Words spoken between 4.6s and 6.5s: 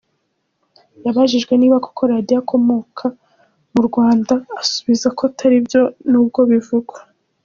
asubiza ko atari byo nubwo